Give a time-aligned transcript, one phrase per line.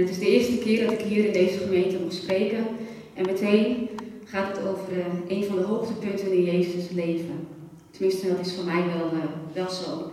[0.00, 2.66] Het is de eerste keer dat ik hier in deze gemeente moet spreken.
[3.14, 3.88] En meteen
[4.24, 7.48] gaat het over uh, een van de hoogtepunten in Jezus' leven.
[7.90, 10.10] Tenminste, dat is voor mij wel, uh, wel zo.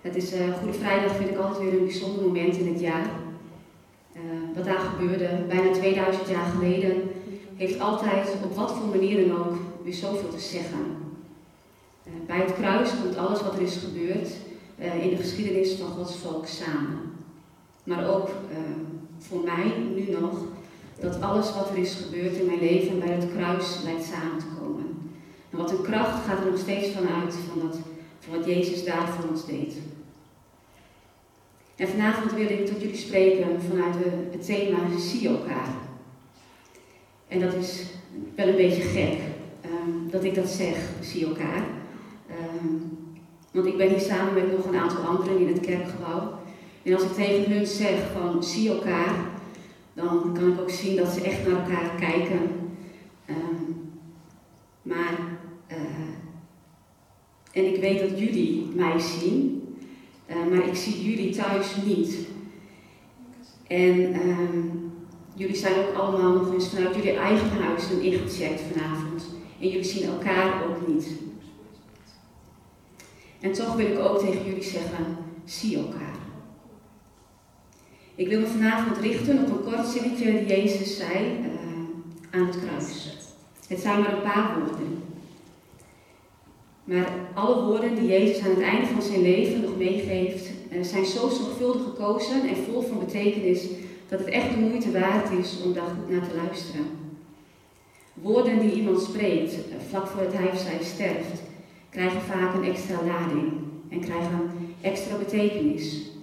[0.00, 3.10] Het is uh, Goede Vrijdag vind ik altijd weer een bijzonder moment in het jaar.
[4.54, 7.02] wat daar gebeurde, bijna 2000 jaar geleden,
[7.56, 10.96] heeft altijd op wat voor manier dan ook weer zoveel te zeggen.
[12.26, 14.28] bij het kruis komt alles wat er is gebeurd
[15.02, 16.98] in de geschiedenis van Gods volk samen.
[17.84, 18.28] Maar ook
[19.18, 20.44] voor mij nu nog
[21.00, 24.44] dat alles wat er is gebeurd in mijn leven bij het kruis lijkt samen te
[24.60, 25.12] komen.
[25.50, 27.78] En wat een kracht gaat er nog steeds vanuit van, dat,
[28.18, 29.74] van wat Jezus daar voor ons deed.
[31.76, 33.94] En vanavond wil ik tot jullie spreken vanuit
[34.30, 35.68] het thema zie elkaar.
[37.28, 37.84] En dat is
[38.34, 39.18] wel een beetje gek
[39.64, 41.64] um, dat ik dat zeg, zie elkaar.
[42.30, 42.98] Um,
[43.52, 46.38] want ik ben hier samen met nog een aantal anderen in het kerkgebouw.
[46.82, 49.14] En als ik tegen hun zeg van zie elkaar,
[49.94, 52.40] dan kan ik ook zien dat ze echt naar elkaar kijken.
[53.30, 53.90] Um,
[54.82, 55.18] maar,
[55.70, 55.76] uh,
[57.52, 59.62] en ik weet dat jullie mij zien,
[60.30, 62.16] uh, maar ik zie jullie thuis niet.
[63.66, 64.92] En um,
[65.34, 69.26] jullie zijn ook allemaal nog eens vanuit jullie eigen huizen ingecheckt vanavond.
[69.60, 71.08] En jullie zien elkaar ook niet.
[73.40, 76.17] En toch wil ik ook tegen jullie zeggen, zie elkaar.
[78.18, 82.58] Ik wil me vanavond richten op een kort zinnetje die Jezus zei uh, aan het
[82.60, 83.16] kruis.
[83.68, 85.02] Het zijn maar een paar woorden.
[86.84, 91.04] Maar alle woorden die Jezus aan het einde van zijn leven nog meegeeft, uh, zijn
[91.04, 93.66] zo zorgvuldig gekozen en vol van betekenis
[94.08, 96.86] dat het echt de moeite waard is om daar goed naar te luisteren.
[98.14, 99.58] Woorden die iemand spreekt uh,
[99.88, 101.42] vlak voordat hij of zij sterft,
[101.90, 103.52] krijgen vaak een extra lading
[103.88, 106.16] en krijgen extra betekenis.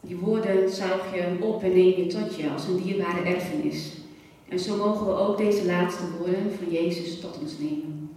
[0.00, 3.92] Die woorden zuig je op en neem je tot je als een dierbare erfenis.
[4.48, 8.10] En zo mogen we ook deze laatste woorden van Jezus tot ons nemen.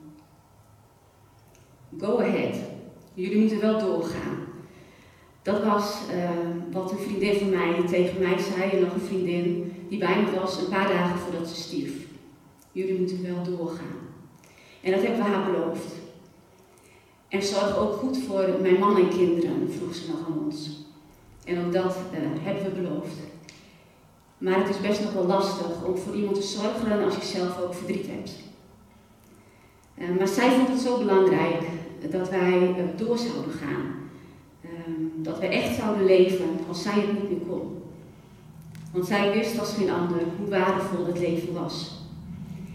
[1.99, 2.55] Go ahead.
[3.13, 4.37] Jullie moeten wel doorgaan.
[5.41, 6.29] Dat was uh,
[6.71, 10.39] wat een vriendin van mij tegen mij zei en nog een vriendin die bij me
[10.39, 11.93] was een paar dagen voordat ze stierf.
[12.71, 13.97] Jullie moeten wel doorgaan.
[14.81, 15.93] En dat hebben we haar beloofd.
[17.27, 20.85] En zorg ook goed voor mijn man en kinderen, vroeg ze nog aan ons.
[21.45, 23.15] En ook dat uh, hebben we beloofd.
[24.37, 27.61] Maar het is best nog wel lastig om voor iemand te zorgen als je zelf
[27.61, 28.31] ook verdriet hebt.
[29.97, 31.61] Uh, maar zij vond het zo belangrijk
[32.11, 33.81] dat wij uh, door zouden gaan.
[34.61, 37.81] Ehm, dat we echt zouden leven als zij het niet meer kon.
[38.91, 42.01] Want zij wist als geen ander hoe waardevol het leven was.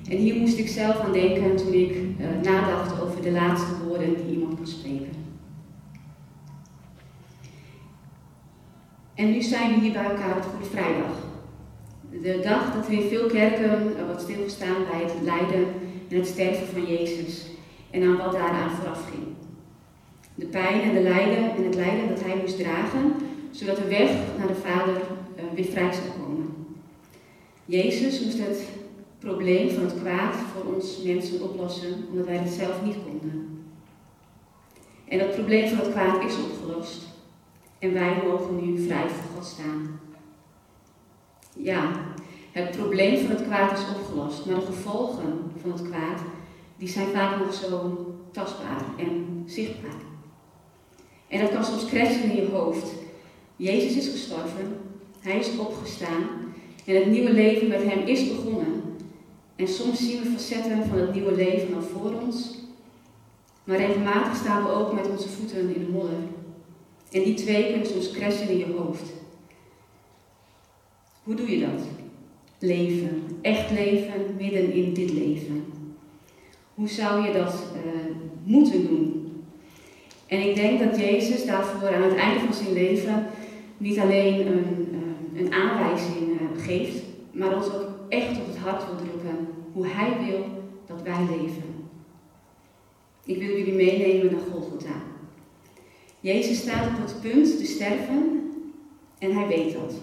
[0.09, 1.97] En hier moest ik zelf aan denken toen ik
[2.43, 5.28] nadacht over de laatste woorden die iemand kon spreken.
[9.19, 11.15] En nu zijn we hier bij elkaar op Goede Vrijdag.
[12.23, 15.67] De dag dat we in veel kerken wat stilgestaan bij het lijden
[16.09, 17.47] en het sterven van Jezus
[17.91, 19.27] en aan wat daaraan vooraf ging.
[20.35, 23.13] De pijn en de lijden en het lijden dat hij moest dragen,
[23.51, 26.55] zodat de weg naar de Vader uh, weer vrij zou komen.
[27.65, 28.69] Jezus moest het
[29.19, 33.65] probleem van het kwaad voor ons mensen oplossen, omdat wij het zelf niet konden.
[35.09, 36.58] En dat probleem van het kwaad is opgelost.
[37.79, 40.01] En wij mogen nu vrij voor God staan.
[41.57, 41.91] Ja,
[42.53, 46.21] het probleem van het kwaad is opgelost, maar de gevolgen van het kwaad,
[46.77, 50.01] die zijn vaak nog zo tastbaar en zichtbaar.
[51.29, 52.93] En dat kan soms crashen in je hoofd.
[53.57, 54.81] Jezus is gestorven,
[55.21, 56.25] hij is opgestaan
[56.85, 58.83] en het nieuwe leven met hem is begonnen.
[59.57, 62.59] En soms zien we facetten van het nieuwe leven al voor ons,
[63.65, 66.19] maar regelmatig staan we ook met onze voeten in de modder.
[67.11, 69.13] En die twee kunnen soms crashen in je hoofd.
[71.23, 71.87] Hoe doe je dat?
[72.59, 75.65] Leven, echt leven midden in dit leven.
[76.75, 78.13] Hoe zou je dat uh,
[78.45, 79.33] moeten doen?
[80.27, 83.27] En ik denk dat Jezus daarvoor aan het einde van zijn leven
[83.77, 87.03] niet alleen een, uh, een aanwijzing uh, geeft,
[87.33, 90.45] maar ons ook echt op het hart wil drukken hoe Hij wil
[90.87, 91.89] dat wij leven.
[93.25, 95.03] Ik wil jullie meenemen naar Golgotha.
[96.21, 98.51] Jezus staat op het punt te sterven
[99.19, 99.95] en hij weet dat.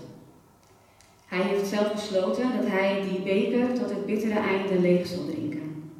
[1.26, 5.92] Hij heeft zelf besloten dat hij die beker tot het bittere einde leeg zal drinken.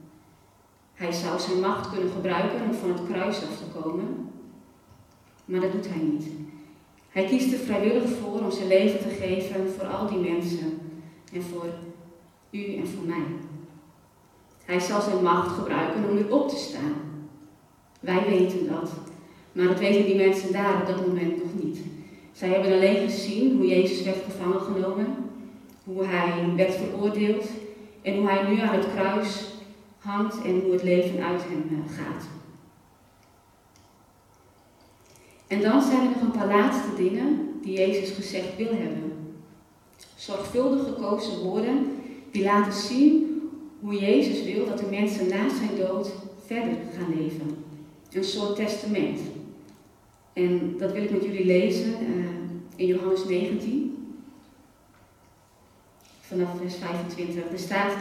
[0.94, 4.30] Hij zou zijn macht kunnen gebruiken om van het kruis af te komen,
[5.46, 6.28] maar dat doet hij niet.
[7.10, 10.80] Hij kiest er vrijwillig voor om zijn leven te geven voor al die mensen
[11.34, 11.66] en voor
[12.52, 13.26] u en voor mij.
[14.66, 16.94] Hij zal zijn macht gebruiken om weer op te staan.
[18.00, 18.92] Wij weten dat
[19.56, 21.80] maar dat weten die mensen daar op dat moment nog niet.
[22.32, 25.16] Zij hebben alleen gezien hoe Jezus werd gevangen genomen,
[25.84, 27.46] hoe hij werd veroordeeld
[28.02, 29.46] en hoe hij nu aan het kruis
[29.98, 32.24] hangt en hoe het leven uit hem eh, gaat.
[35.48, 39.14] En dan zijn er nog een paar laatste dingen die Jezus gezegd wil hebben.
[40.16, 43.42] Zorgvuldig gekozen woorden die laten zien
[43.80, 46.12] hoe Jezus wil dat de mensen na zijn dood
[46.46, 47.64] verder gaan leven.
[48.12, 49.20] Een soort testament.
[50.36, 52.26] En dat wil ik met jullie lezen uh,
[52.76, 54.16] in Johannes 19,
[56.20, 57.52] vanaf vers 25.
[57.52, 57.94] Er staat,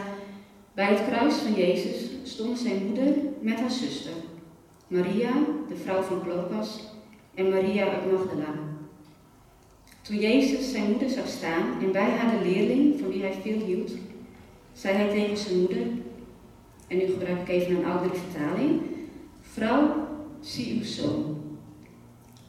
[0.73, 4.11] bij het kruis van Jezus stond zijn moeder met haar zuster,
[4.87, 5.31] Maria,
[5.67, 6.79] de vrouw van Clopas,
[7.33, 8.53] en Maria uit Magdala.
[10.01, 13.59] Toen Jezus zijn moeder zag staan en bij haar de leerling van wie hij veel
[13.65, 13.91] hield,
[14.73, 15.87] zei hij tegen zijn moeder,
[16.87, 18.81] en nu gebruik ik even een oudere vertaling,
[19.41, 20.07] vrouw,
[20.39, 21.44] zie uw zoon.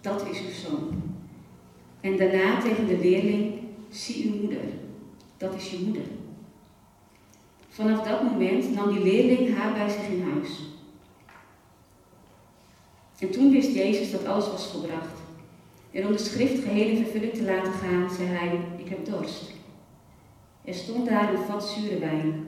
[0.07, 1.03] Dat is uw zoon.
[2.01, 3.55] En daarna tegen de leerling,
[3.91, 4.65] zie uw moeder.
[5.37, 6.03] Dat is je moeder.
[7.69, 10.63] Vanaf dat moment nam die leerling haar bij zich in huis.
[13.19, 15.19] En toen wist Jezus dat alles was volbracht.
[15.91, 19.51] En om de schrift geheel in vervulling te laten gaan, zei hij, ik heb dorst.
[20.65, 22.47] Er stond daar een vat zure wijn.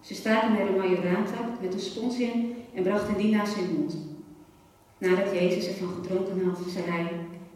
[0.00, 4.13] Ze staken er een majoraantak met een spons in en brachten die naar zijn mond.
[5.04, 7.10] Nadat Jezus ervan gedronken had, zei hij,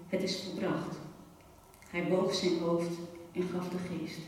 [0.09, 0.99] het is volbracht.
[1.91, 2.91] Hij boog zijn hoofd
[3.33, 4.19] en gaf de geest.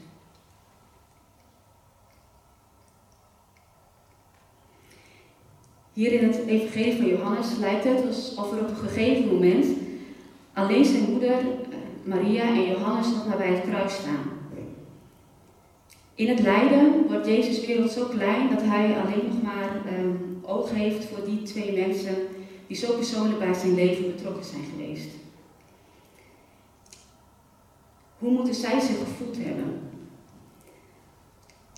[5.93, 9.67] Hier in het Evangelie van Johannes lijkt het alsof er op een gegeven moment
[10.53, 11.45] alleen zijn moeder eh,
[12.05, 14.39] Maria en Johannes nog maar bij het kruis staan.
[16.15, 20.71] In het lijden wordt Jezus' wereld zo klein dat hij alleen nog maar um, oog
[20.71, 22.17] heeft voor die twee mensen
[22.71, 25.09] die zo persoonlijk bij zijn leven betrokken zijn geweest.
[28.19, 29.81] Hoe moeten zij zich gevoeld hebben?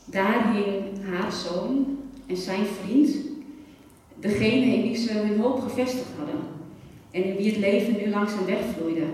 [0.05, 3.17] Daar hing haar zoon en zijn vriend,
[4.19, 6.41] degene in wie ze hun hoop gevestigd hadden
[7.11, 9.07] en in wie het leven nu langzaam wegvloeide.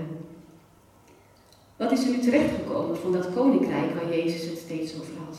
[1.77, 5.39] Wat is er nu terechtgekomen van dat koninkrijk waar Jezus het steeds over had?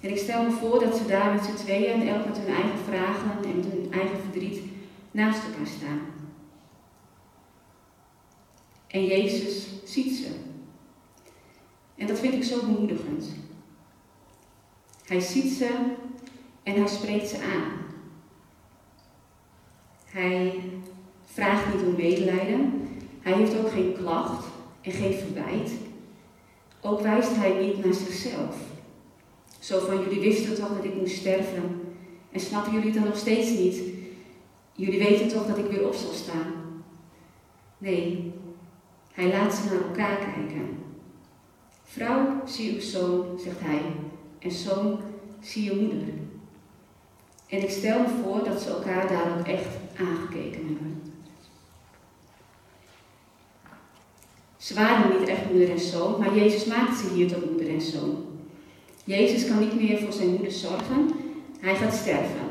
[0.00, 2.54] En ik stel me voor dat ze daar met z'n tweeën en elk met hun
[2.54, 4.71] eigen vragen en met hun eigen verdriet
[5.12, 6.00] naast elkaar staan.
[8.86, 10.30] En Jezus ziet ze.
[11.94, 13.24] En dat vind ik zo bemoedigend.
[15.04, 15.70] Hij ziet ze
[16.62, 17.72] en hij spreekt ze aan.
[20.04, 20.60] Hij
[21.24, 22.88] vraagt niet om medelijden.
[23.20, 24.46] Hij heeft ook geen klacht
[24.80, 25.70] en geen verwijt.
[26.80, 28.56] Ook wijst hij niet naar zichzelf.
[29.58, 31.80] Zo van jullie wisten toch dat ik moest sterven.
[32.32, 33.82] En snappen jullie dan nog steeds niet?
[34.82, 36.52] Jullie weten toch dat ik weer op zal staan?
[37.78, 38.32] Nee,
[39.12, 40.78] hij laat ze naar elkaar kijken.
[41.84, 43.82] Vrouw, zie uw zoon, zegt hij,
[44.38, 45.00] en zoon,
[45.40, 46.08] zie je moeder.
[47.46, 49.68] En ik stel me voor dat ze elkaar daar ook echt
[49.98, 51.02] aangekeken hebben.
[54.56, 57.82] Ze waren niet echt moeder en zoon, maar Jezus maakt ze hier tot moeder en
[57.82, 58.26] zoon.
[59.04, 61.10] Jezus kan niet meer voor zijn moeder zorgen,
[61.60, 62.41] hij gaat sterven.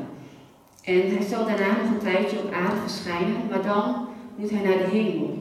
[0.82, 4.06] En hij zal daarna nog een tijdje op aarde verschijnen, maar dan
[4.36, 5.38] moet hij naar de hemel.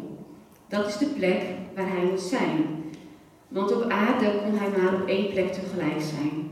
[0.67, 1.41] Dat is de plek
[1.75, 2.83] waar hij moet zijn.
[3.47, 6.49] Want op aarde kon hij maar op één plek tegelijk zijn.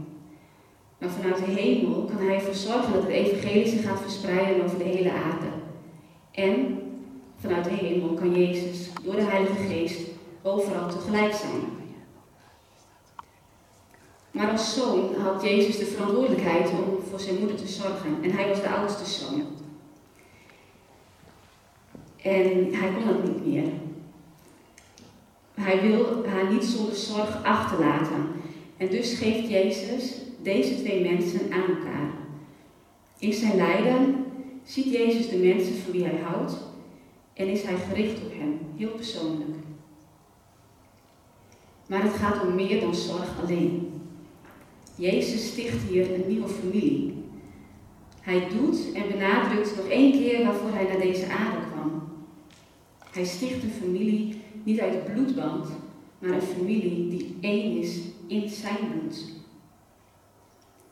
[0.98, 4.78] Maar vanuit de hemel kan hij ervoor zorgen dat het evangelie zich gaat verspreiden over
[4.78, 5.48] de hele aarde.
[6.32, 6.80] En
[7.36, 10.00] vanuit de hemel kan Jezus door de Heilige Geest
[10.42, 11.62] overal tegelijk zijn.
[14.32, 18.18] Maar als zoon had Jezus de verantwoordelijkheid om voor zijn moeder te zorgen.
[18.22, 19.44] En hij was de oudste zoon.
[22.22, 23.72] En hij kon dat niet meer.
[25.54, 28.28] Hij wil haar niet zonder zorg achterlaten.
[28.78, 32.10] En dus geeft Jezus deze twee mensen aan elkaar.
[33.20, 34.26] In zijn lijden
[34.64, 36.58] ziet Jezus de mensen voor wie hij houdt
[37.34, 39.56] en is hij gericht op hen, heel persoonlijk.
[41.88, 43.89] Maar het gaat om meer dan zorg alleen.
[45.00, 47.14] Jezus sticht hier een nieuwe familie.
[48.22, 52.04] Hij doet en benadrukt nog één keer waarvoor hij naar deze aarde kwam.
[53.12, 55.68] Hij sticht een familie niet uit bloedband,
[56.20, 59.24] maar een familie die één is in zijn bloed.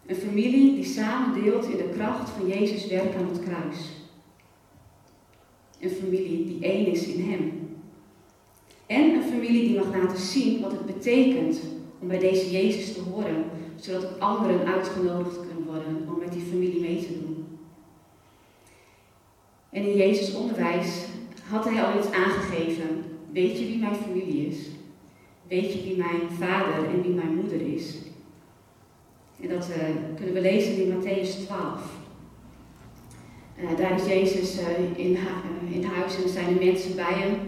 [0.06, 3.78] Een familie die samen deelt in de kracht van Jezus' werk aan het kruis.
[5.80, 7.70] Een familie die één is in Hem.
[8.86, 11.60] En een familie die mag laten zien wat het betekent
[12.00, 13.46] om bij deze Jezus te horen,
[13.80, 17.48] zodat ook anderen uitgenodigd kunnen worden om met die familie mee te doen.
[19.70, 21.06] En in Jezus' onderwijs
[21.50, 24.58] had hij al iets aangegeven weet je wie mijn familie is?
[25.48, 27.96] Weet je wie mijn vader en wie mijn moeder is?
[29.42, 29.76] En dat uh,
[30.16, 31.96] kunnen we lezen in Matthäus 12.
[33.62, 35.16] Uh, daar is Jezus uh, in,
[35.86, 37.40] huis en er zijn er mensen bij hem.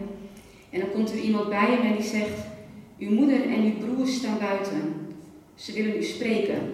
[0.70, 2.40] En dan komt er iemand bij hem en die zegt:
[3.00, 4.99] Uw moeder en uw broers staan buiten.
[5.60, 6.74] Ze willen u spreken.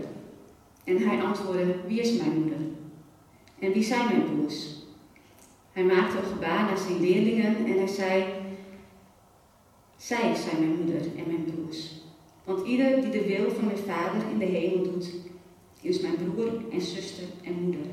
[0.84, 2.58] En hij antwoordde: Wie is mijn moeder?
[3.60, 4.76] En wie zijn mijn broers?
[5.72, 8.24] Hij maakte een gebaar naar zijn leerlingen en hij zei:
[9.98, 11.92] Zij zijn mijn moeder en mijn broers.
[12.44, 15.12] Want ieder die de wil van mijn vader in de hemel doet,
[15.82, 17.86] is mijn broer en zuster en moeder.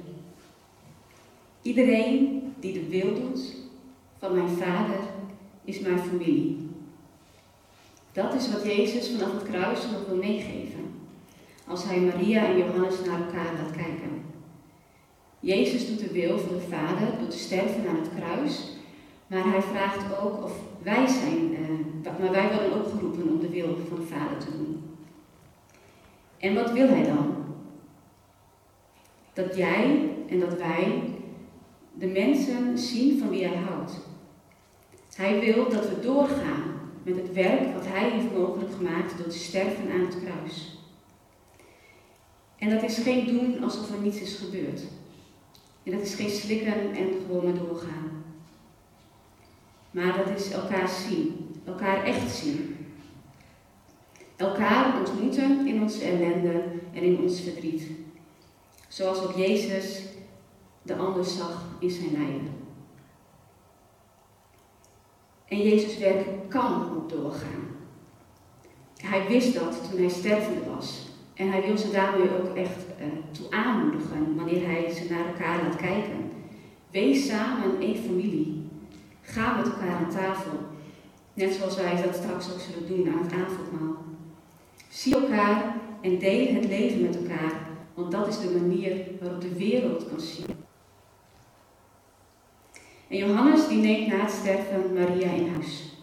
[1.62, 3.54] Iedereen die de wil doet
[4.18, 4.98] van mijn vader
[5.64, 6.61] is mijn familie.
[8.12, 10.94] Dat is wat Jezus vanaf het kruis nog wil meegeven.
[11.66, 14.24] Als hij Maria en Johannes naar elkaar laat kijken.
[15.40, 18.70] Jezus doet de wil van de Vader door te sterven aan het kruis.
[19.26, 20.52] Maar hij vraagt ook of
[20.82, 24.56] wij zijn, uh, maar wij worden ook geroepen om de wil van de Vader te
[24.56, 24.96] doen.
[26.38, 27.34] En wat wil hij dan?
[29.32, 31.02] Dat jij en dat wij
[31.92, 33.92] de mensen zien van wie hij houdt.
[35.14, 36.71] Hij wil dat we doorgaan
[37.02, 40.78] met het werk wat hij heeft mogelijk gemaakt door te sterven aan het kruis.
[42.58, 44.80] En dat is geen doen alsof er niets is gebeurd.
[45.82, 48.24] En dat is geen slikken en gewoon maar doorgaan.
[49.90, 52.76] Maar dat is elkaar zien, elkaar echt zien.
[54.36, 57.82] Elkaar ontmoeten in onze ellende en in ons verdriet.
[58.88, 60.02] Zoals ook Jezus
[60.82, 62.61] de ander zag in zijn lijden.
[65.52, 67.64] En Jezus' werk kan ook doorgaan.
[68.96, 71.08] Hij wist dat toen hij stervende was.
[71.34, 75.62] En hij wil ze daarmee ook echt uh, toe aanmoedigen wanneer hij ze naar elkaar
[75.62, 76.30] laat kijken.
[76.90, 78.68] Wees samen één familie.
[79.20, 80.58] Ga met elkaar aan tafel.
[81.34, 83.96] Net zoals wij dat straks ook zullen doen aan het avondmaal.
[84.88, 87.52] Zie elkaar en deel het leven met elkaar,
[87.94, 90.61] want dat is de manier waarop de wereld kan zien.
[93.12, 95.96] En Johannes die neemt na het sterven Maria in huis.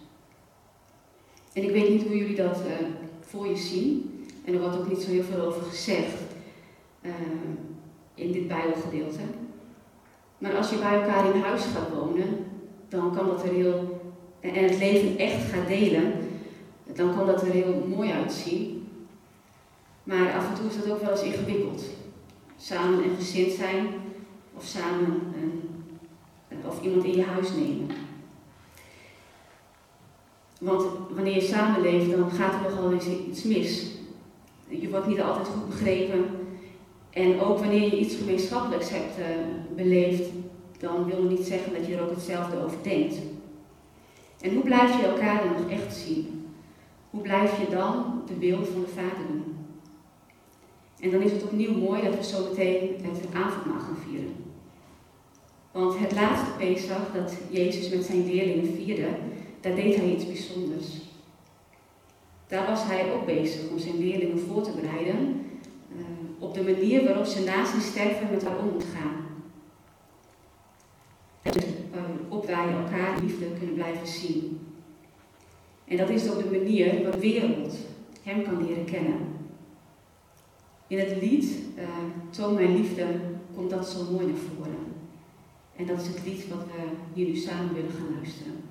[1.53, 2.87] En ik weet niet hoe jullie dat uh,
[3.19, 4.25] voor je zien.
[4.45, 6.21] En er wordt ook niet zo heel veel over gezegd
[7.01, 7.11] uh,
[8.13, 9.19] in dit Bijbelgedeelte.
[10.37, 12.45] Maar als je bij elkaar in huis gaat wonen,
[12.89, 14.01] dan kan dat er heel.
[14.39, 16.13] en het leven echt gaat delen,
[16.93, 18.87] dan kan dat er heel mooi uitzien.
[20.03, 21.83] Maar af en toe is dat ook wel eens ingewikkeld.
[22.57, 23.87] Samen een gezin zijn
[24.53, 25.68] of samen een,
[26.67, 27.87] of iemand in je huis nemen.
[30.59, 33.97] Want wanneer je samenleeft, dan gaat er nogal eens iets mis
[34.69, 36.25] je wordt niet altijd goed begrepen.
[37.09, 39.25] En ook wanneer je iets gemeenschappelijks hebt uh,
[39.75, 40.29] beleefd,
[40.79, 43.15] dan wil het niet zeggen dat je er ook hetzelfde over denkt.
[44.41, 46.47] En hoe blijf je elkaar dan nog echt zien?
[47.09, 49.57] Hoe blijf je dan de wil van de Vader doen?
[50.99, 54.38] En dan is het opnieuw mooi dat we zo meteen het avondmaal gaan vieren.
[55.71, 59.09] Want het laatste Pesach dat Jezus met zijn leerlingen vierde,
[59.61, 60.87] daar deed hij iets bijzonders.
[62.47, 65.45] Daar was hij ook bezig om zijn leerlingen voor te bereiden
[65.95, 66.03] uh,
[66.39, 69.27] op de manier waarop ze na zijn sterven met haar om moeten gaan.
[71.41, 71.63] Dus,
[71.95, 74.59] uh, op wij elkaar liefde kunnen blijven zien.
[75.85, 77.75] En dat is ook de manier waarop de wereld
[78.23, 79.17] hem kan leren kennen.
[80.87, 81.83] In het lied uh,
[82.29, 83.05] Toon mijn liefde
[83.55, 84.88] komt dat zo mooi naar voren.
[85.79, 88.68] En dat is het lied wat we nu samen willen gaan luisteren.